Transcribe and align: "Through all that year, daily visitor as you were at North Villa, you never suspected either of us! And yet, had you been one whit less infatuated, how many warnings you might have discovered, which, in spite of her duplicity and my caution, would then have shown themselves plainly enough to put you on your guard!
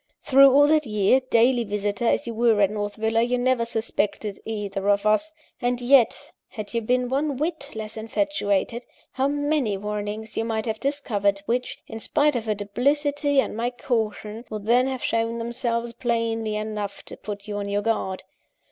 "Through 0.23 0.51
all 0.51 0.65
that 0.65 0.87
year, 0.87 1.19
daily 1.29 1.63
visitor 1.63 2.07
as 2.07 2.25
you 2.25 2.33
were 2.33 2.59
at 2.59 2.71
North 2.71 2.95
Villa, 2.95 3.21
you 3.21 3.37
never 3.37 3.65
suspected 3.65 4.39
either 4.45 4.89
of 4.89 5.05
us! 5.05 5.31
And 5.61 5.79
yet, 5.79 6.31
had 6.47 6.73
you 6.73 6.81
been 6.81 7.07
one 7.07 7.37
whit 7.37 7.75
less 7.75 7.97
infatuated, 7.97 8.83
how 9.11 9.27
many 9.27 9.77
warnings 9.77 10.35
you 10.35 10.43
might 10.43 10.65
have 10.65 10.79
discovered, 10.79 11.43
which, 11.45 11.77
in 11.85 11.99
spite 11.99 12.35
of 12.35 12.45
her 12.47 12.55
duplicity 12.55 13.39
and 13.39 13.55
my 13.55 13.69
caution, 13.69 14.43
would 14.49 14.65
then 14.65 14.87
have 14.87 15.03
shown 15.03 15.37
themselves 15.37 15.93
plainly 15.93 16.55
enough 16.55 17.03
to 17.05 17.15
put 17.15 17.47
you 17.47 17.57
on 17.57 17.69
your 17.69 17.83
guard! 17.83 18.23